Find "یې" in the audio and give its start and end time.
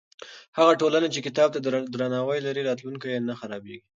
3.13-3.19